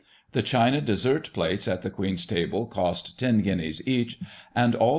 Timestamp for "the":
0.31-0.41, 1.83-1.91, 4.87-4.89